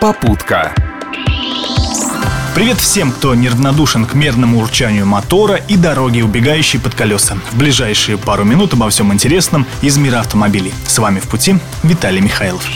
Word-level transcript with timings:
Попутка. 0.00 0.74
Привет 2.54 2.78
всем, 2.78 3.12
кто 3.12 3.34
неравнодушен 3.34 4.06
к 4.06 4.14
мерному 4.14 4.58
урчанию 4.58 5.04
мотора 5.04 5.56
и 5.56 5.76
дороге, 5.76 6.24
убегающей 6.24 6.80
под 6.80 6.94
колеса. 6.94 7.36
В 7.52 7.58
ближайшие 7.58 8.16
пару 8.16 8.44
минут 8.44 8.72
обо 8.72 8.88
всем 8.88 9.12
интересном 9.12 9.66
из 9.82 9.98
мира 9.98 10.20
автомобилей. 10.20 10.72
С 10.86 10.98
вами 10.98 11.20
в 11.20 11.28
пути 11.28 11.56
Виталий 11.82 12.22
Михайлов. 12.22 12.66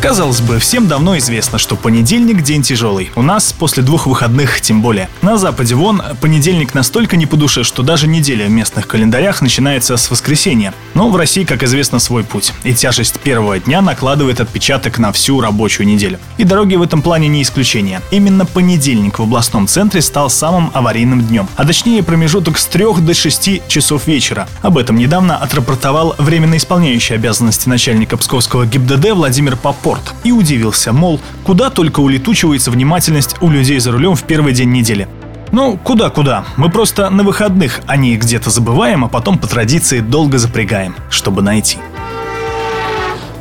Казалось 0.00 0.40
бы, 0.40 0.58
всем 0.58 0.88
давно 0.88 1.16
известно, 1.18 1.58
что 1.58 1.74
понедельник– 1.74 2.42
день 2.44 2.62
тяжелый. 2.62 3.10
У 3.16 3.22
нас 3.22 3.52
после 3.52 3.82
двух 3.82 4.06
выходных 4.06 4.60
тем 4.60 4.82
более. 4.82 5.08
На 5.22 5.38
Западе 5.38 5.74
вон 5.74 6.02
понедельник 6.20 6.74
настолько 6.74 7.16
не 7.16 7.26
по 7.26 7.36
душе, 7.36 7.64
что 7.64 7.82
даже 7.82 8.06
неделя 8.06 8.46
в 8.46 8.50
местных 8.50 8.86
календарях 8.86 9.40
начинается 9.40 9.96
с 9.96 10.10
воскресенья. 10.10 10.74
Но 10.94 11.08
в 11.08 11.16
России, 11.16 11.44
как 11.44 11.62
известно, 11.62 11.98
свой 11.98 12.24
путь. 12.24 12.52
И 12.62 12.74
тяжесть 12.74 13.18
первого 13.20 13.58
дня 13.58 13.80
накладывает 13.80 14.40
отпечаток 14.40 14.98
на 14.98 15.12
всю 15.12 15.40
рабочую 15.40 15.86
неделю. 15.86 16.18
И 16.36 16.44
дороги 16.44 16.76
в 16.76 16.82
этом 16.82 17.00
плане 17.00 17.28
не 17.28 17.42
исключение. 17.42 18.00
Именно 18.10 18.44
понедельник 18.44 19.18
в 19.18 19.22
областном 19.22 19.66
центре 19.66 20.02
стал 20.02 20.30
самым 20.30 20.70
аварийным 20.74 21.22
днем. 21.22 21.48
А 21.56 21.64
точнее 21.64 22.02
промежуток 22.02 22.58
с 22.58 22.66
3 22.66 22.84
до 23.00 23.14
6 23.14 23.66
часов 23.66 24.06
вечера. 24.06 24.46
Об 24.62 24.76
этом 24.78 24.96
недавно 24.96 25.38
отрапортовал 25.38 26.14
временно 26.18 26.58
исполняющий 26.58 27.14
обязанности 27.14 27.68
начальника 27.68 28.16
Псковского 28.16 28.66
ГИБДД 28.66 29.12
Владимир 29.12 29.56
Попор 29.56 29.85
спорт. 29.86 30.14
И 30.24 30.32
удивился, 30.32 30.92
мол, 30.92 31.20
куда 31.44 31.70
только 31.70 32.00
улетучивается 32.00 32.72
внимательность 32.72 33.36
у 33.40 33.48
людей 33.48 33.78
за 33.78 33.92
рулем 33.92 34.16
в 34.16 34.24
первый 34.24 34.52
день 34.52 34.72
недели. 34.72 35.06
Ну, 35.52 35.76
куда-куда. 35.76 36.44
Мы 36.56 36.70
просто 36.70 37.08
на 37.08 37.22
выходных 37.22 37.80
о 37.86 37.96
них 37.96 38.18
где-то 38.18 38.50
забываем, 38.50 39.04
а 39.04 39.08
потом 39.08 39.38
по 39.38 39.46
традиции 39.46 40.00
долго 40.00 40.38
запрягаем, 40.38 40.96
чтобы 41.08 41.40
найти. 41.40 41.78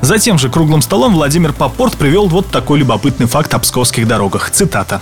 За 0.01 0.19
тем 0.19 0.37
же 0.37 0.49
круглым 0.49 0.83
столом 0.83 1.15
Владимир 1.15 1.51
Попорт 1.51 1.97
привел 1.97 2.27
вот 2.27 2.51
такой 2.51 2.77
любопытный 2.77 3.25
факт 3.25 3.51
о 3.55 3.57
псковских 3.57 4.07
дорогах. 4.07 4.51
Цитата. 4.51 5.01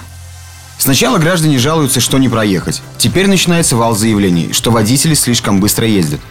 Сначала 0.77 1.17
граждане 1.17 1.59
жалуются, 1.59 1.99
что 1.99 2.19
не 2.19 2.29
проехать. 2.29 2.81
Теперь 2.97 3.27
начинается 3.27 3.75
вал 3.75 3.97
заявлений, 3.97 4.53
что 4.53 4.71
водители 4.71 5.13
слишком 5.13 5.59
быстро 5.59 5.85
ездят. 5.85 6.21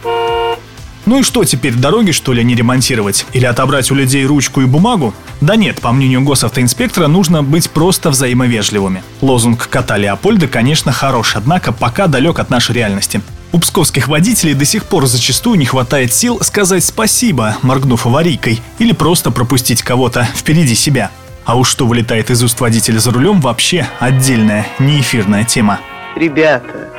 Ну 1.05 1.19
и 1.19 1.23
что 1.23 1.43
теперь, 1.43 1.73
дороги 1.73 2.11
что 2.11 2.31
ли 2.31 2.43
не 2.43 2.55
ремонтировать? 2.55 3.25
Или 3.33 3.45
отобрать 3.45 3.91
у 3.91 3.95
людей 3.95 4.25
ручку 4.25 4.61
и 4.61 4.65
бумагу? 4.65 5.13
Да 5.41 5.55
нет, 5.57 5.81
по 5.81 5.91
мнению 5.91 6.21
госавтоинспектора, 6.21 7.07
нужно 7.07 7.43
быть 7.43 7.69
просто 7.69 8.09
взаимовежливыми. 8.09 9.03
Лозунг 9.21 9.67
кота 9.67 9.97
Леопольда, 9.97 10.47
конечно, 10.47 10.93
хорош, 10.93 11.35
однако 11.35 11.73
пока 11.73 12.07
далек 12.07 12.39
от 12.39 12.49
нашей 12.49 12.75
реальности. 12.75 13.21
У 13.51 13.59
псковских 13.59 14.07
водителей 14.07 14.53
до 14.53 14.65
сих 14.65 14.85
пор 14.85 15.05
зачастую 15.05 15.59
не 15.59 15.65
хватает 15.65 16.13
сил 16.13 16.39
сказать 16.41 16.83
спасибо, 16.83 17.57
моргнув 17.61 18.07
аварийкой, 18.07 18.61
или 18.79 18.93
просто 18.93 19.29
пропустить 19.29 19.83
кого-то 19.83 20.27
впереди 20.35 20.73
себя. 20.73 21.11
А 21.45 21.57
уж 21.57 21.69
что 21.69 21.85
вылетает 21.85 22.31
из 22.31 22.41
уст 22.41 22.59
водителя 22.61 22.99
за 22.99 23.11
рулем, 23.11 23.41
вообще 23.41 23.87
отдельная, 23.99 24.65
неэфирная 24.79 25.43
тема. 25.43 25.79
Ребята, 26.15 26.89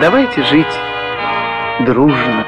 давайте 0.00 0.44
жить 0.44 0.66
дружно. 1.84 2.46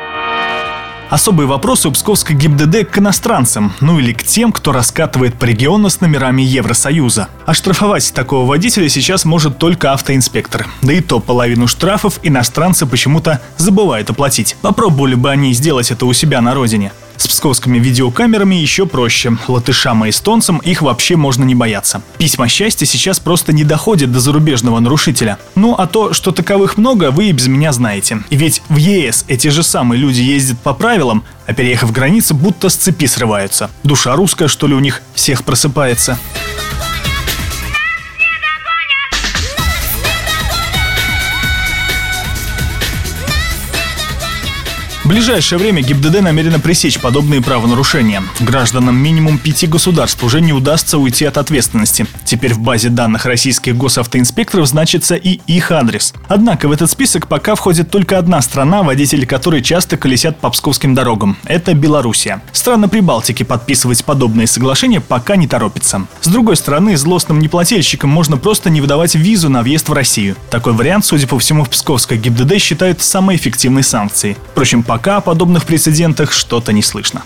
Особые 1.10 1.48
вопросы 1.48 1.88
у 1.88 1.90
Псковской 1.90 2.36
ГИБДД 2.36 2.88
к 2.88 2.98
иностранцам, 2.98 3.72
ну 3.80 3.98
или 3.98 4.12
к 4.12 4.22
тем, 4.22 4.52
кто 4.52 4.70
раскатывает 4.70 5.34
по 5.34 5.44
региону 5.44 5.90
с 5.90 6.00
номерами 6.00 6.42
Евросоюза. 6.42 7.28
А 7.46 7.52
штрафовать 7.52 8.12
такого 8.14 8.46
водителя 8.46 8.88
сейчас 8.88 9.24
может 9.24 9.58
только 9.58 9.92
автоинспектор. 9.92 10.68
Да 10.82 10.92
и 10.92 11.00
то 11.00 11.18
половину 11.18 11.66
штрафов 11.66 12.20
иностранцы 12.22 12.86
почему-то 12.86 13.40
забывают 13.56 14.08
оплатить. 14.08 14.56
Попробовали 14.62 15.16
бы 15.16 15.30
они 15.30 15.52
сделать 15.52 15.90
это 15.90 16.06
у 16.06 16.12
себя 16.12 16.40
на 16.40 16.54
родине. 16.54 16.92
С 17.20 17.28
псковскими 17.28 17.78
видеокамерами 17.78 18.54
еще 18.54 18.86
проще. 18.86 19.36
Латышам 19.46 20.06
и 20.06 20.08
эстонцам 20.08 20.56
их 20.56 20.80
вообще 20.80 21.16
можно 21.16 21.44
не 21.44 21.54
бояться. 21.54 22.00
Письма 22.16 22.48
счастья 22.48 22.86
сейчас 22.86 23.20
просто 23.20 23.52
не 23.52 23.62
доходят 23.62 24.10
до 24.10 24.20
зарубежного 24.20 24.80
нарушителя. 24.80 25.38
Ну 25.54 25.74
а 25.76 25.86
то, 25.86 26.14
что 26.14 26.32
таковых 26.32 26.78
много, 26.78 27.10
вы 27.10 27.26
и 27.26 27.32
без 27.32 27.46
меня 27.46 27.72
знаете. 27.72 28.22
И 28.30 28.36
ведь 28.36 28.62
в 28.70 28.76
ЕС 28.76 29.26
эти 29.28 29.48
же 29.48 29.62
самые 29.62 30.00
люди 30.00 30.22
ездят 30.22 30.60
по 30.60 30.72
правилам, 30.72 31.22
а 31.46 31.52
переехав 31.52 31.92
границу, 31.92 32.34
будто 32.34 32.70
с 32.70 32.76
цепи 32.76 33.04
срываются. 33.04 33.68
Душа 33.82 34.16
русская, 34.16 34.48
что 34.48 34.66
ли, 34.66 34.74
у 34.74 34.80
них 34.80 35.02
всех 35.14 35.44
просыпается. 35.44 36.18
Ближайшее 45.10 45.58
время 45.58 45.82
ГИБДД 45.82 46.20
намерена 46.20 46.60
пресечь 46.60 47.00
подобные 47.00 47.42
правонарушения. 47.42 48.22
Гражданам 48.38 48.96
минимум 48.96 49.38
пяти 49.38 49.66
государств 49.66 50.22
уже 50.22 50.40
не 50.40 50.52
удастся 50.52 50.98
уйти 50.98 51.24
от 51.24 51.36
ответственности. 51.36 52.06
Теперь 52.24 52.54
в 52.54 52.60
базе 52.60 52.90
данных 52.90 53.26
российских 53.26 53.76
госавтоинспекторов 53.76 54.68
значится 54.68 55.16
и 55.16 55.40
их 55.48 55.72
адрес. 55.72 56.14
Однако 56.28 56.68
в 56.68 56.72
этот 56.72 56.92
список 56.92 57.26
пока 57.26 57.56
входит 57.56 57.90
только 57.90 58.18
одна 58.18 58.40
страна, 58.40 58.84
водители 58.84 59.24
которой 59.24 59.62
часто 59.62 59.96
колесят 59.96 60.38
по 60.38 60.48
псковским 60.48 60.94
дорогам. 60.94 61.36
Это 61.42 61.74
Белоруссия. 61.74 62.40
Страны 62.52 62.86
Прибалтики 62.86 63.42
подписывать 63.42 64.04
подобные 64.04 64.46
соглашения 64.46 65.00
пока 65.00 65.34
не 65.34 65.48
торопится. 65.48 66.06
С 66.20 66.28
другой 66.28 66.54
стороны, 66.54 66.96
злостным 66.96 67.40
неплательщикам 67.40 68.10
можно 68.10 68.36
просто 68.36 68.70
не 68.70 68.80
выдавать 68.80 69.16
визу 69.16 69.48
на 69.48 69.62
въезд 69.62 69.88
в 69.88 69.92
Россию. 69.92 70.36
Такой 70.50 70.72
вариант, 70.72 71.04
судя 71.04 71.26
по 71.26 71.36
всему, 71.36 71.64
в 71.64 71.70
Псковской 71.70 72.16
ГИБДД 72.16 72.58
считают 72.60 73.02
самой 73.02 73.34
эффективной 73.34 73.82
санкцией. 73.82 74.36
Впрочем, 74.52 74.84
пока 74.84 74.99
пока 75.00 75.16
о 75.16 75.20
подобных 75.22 75.64
прецедентах 75.64 76.30
что-то 76.30 76.74
не 76.74 76.82
слышно. 76.82 77.22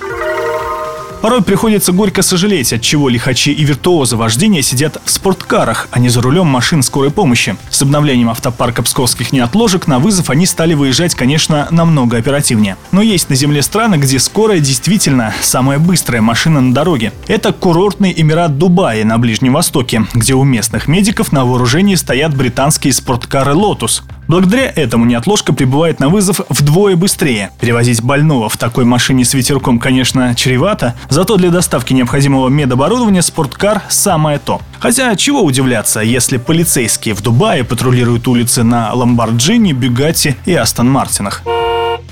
Порой 1.20 1.42
приходится 1.42 1.90
горько 1.90 2.22
сожалеть, 2.22 2.72
от 2.72 2.82
чего 2.82 3.08
лихачи 3.08 3.50
и 3.50 3.64
виртуозы 3.64 4.16
вождения 4.16 4.62
сидят 4.62 5.00
в 5.04 5.10
спорткарах, 5.10 5.88
а 5.90 5.98
не 5.98 6.08
за 6.08 6.20
рулем 6.20 6.46
машин 6.46 6.84
скорой 6.84 7.10
помощи. 7.10 7.56
С 7.70 7.82
обновлением 7.82 8.28
автопарка 8.28 8.84
псковских 8.84 9.32
неотложек 9.32 9.88
на 9.88 9.98
вызов 9.98 10.30
они 10.30 10.46
стали 10.46 10.74
выезжать, 10.74 11.16
конечно, 11.16 11.66
намного 11.72 12.18
оперативнее. 12.18 12.76
Но 12.92 13.02
есть 13.02 13.28
на 13.28 13.34
земле 13.34 13.62
страны, 13.62 13.96
где 13.96 14.20
скорая 14.20 14.60
действительно 14.60 15.34
самая 15.40 15.80
быстрая 15.80 16.22
машина 16.22 16.60
на 16.60 16.72
дороге. 16.72 17.12
Это 17.26 17.52
курортный 17.52 18.14
Эмират 18.16 18.56
Дубая 18.56 19.04
на 19.04 19.18
Ближнем 19.18 19.54
Востоке, 19.54 20.06
где 20.14 20.34
у 20.34 20.44
местных 20.44 20.86
медиков 20.86 21.32
на 21.32 21.44
вооружении 21.44 21.96
стоят 21.96 22.36
британские 22.36 22.92
спорткары 22.92 23.54
«Лотус». 23.54 24.04
Благодаря 24.28 24.72
этому 24.74 25.04
неотложка 25.04 25.52
прибывает 25.52 26.00
на 26.00 26.08
вызов 26.08 26.40
вдвое 26.48 26.96
быстрее. 26.96 27.50
Перевозить 27.60 28.02
больного 28.02 28.48
в 28.48 28.56
такой 28.56 28.84
машине 28.84 29.24
с 29.24 29.34
ветерком, 29.34 29.78
конечно, 29.78 30.34
чревато, 30.34 30.94
зато 31.08 31.36
для 31.36 31.50
доставки 31.50 31.92
необходимого 31.92 32.48
медоборудования 32.48 33.22
спорткар 33.22 33.82
самое 33.88 34.38
то. 34.38 34.60
Хотя 34.78 35.14
чего 35.16 35.42
удивляться, 35.42 36.00
если 36.00 36.36
полицейские 36.38 37.14
в 37.14 37.22
Дубае 37.22 37.64
патрулируют 37.64 38.26
улицы 38.28 38.62
на 38.62 38.92
Ламборджини, 38.92 39.72
Бюгатти 39.72 40.36
и 40.46 40.54
Астон 40.54 40.90
Мартинах. 40.90 41.42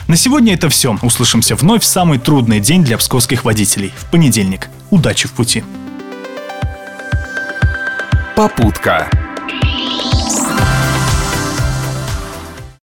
На 0.09 0.17
сегодня 0.17 0.55
это 0.55 0.69
все. 0.69 0.99
Услышимся 1.01 1.55
вновь 1.55 1.83
в 1.83 1.87
самый 1.87 2.19
трудный 2.19 2.61
день 2.61 2.85
для 2.85 2.99
псковских 2.99 3.45
водителей. 3.45 3.93
В 3.97 4.11
понедельник. 4.11 4.69
Удачи 4.91 5.29
в 5.29 5.33
пути. 5.33 5.65
Попутка. 8.37 9.09